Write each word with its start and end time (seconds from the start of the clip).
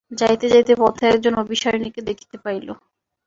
যাইতে 0.11 0.45
যাইতে 0.53 0.73
পথে 0.81 1.03
একজন 1.07 1.33
অভিসারিণীকে 1.43 2.01
দেখিতে 2.09 2.35
পাইল। 2.43 2.67